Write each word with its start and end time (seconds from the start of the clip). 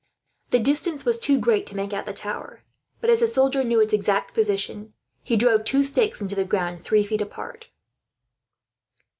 The 0.49 0.57
distance 0.57 1.05
was 1.05 1.19
too 1.19 1.37
great 1.37 1.67
to 1.67 1.75
make 1.75 1.93
out 1.93 2.07
the 2.07 2.11
tower; 2.11 2.63
but 3.01 3.11
as 3.11 3.19
the 3.19 3.27
soldier 3.27 3.63
knew 3.63 3.79
its 3.79 3.93
exact 3.93 4.33
position, 4.33 4.93
he 5.21 5.37
drove 5.37 5.63
two 5.63 5.83
stakes 5.83 6.19
into 6.21 6.33
the 6.35 6.43
ground, 6.43 6.81
three 6.81 7.03
feet 7.03 7.21
apart. 7.21 7.67